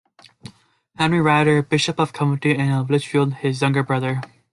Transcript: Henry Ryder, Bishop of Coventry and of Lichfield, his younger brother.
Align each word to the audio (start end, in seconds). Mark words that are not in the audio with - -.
Henry 0.95 1.21
Ryder, 1.21 1.61
Bishop 1.61 1.99
of 1.99 2.11
Coventry 2.11 2.57
and 2.57 2.73
of 2.73 2.89
Lichfield, 2.89 3.35
his 3.35 3.61
younger 3.61 3.83
brother. 3.83 4.21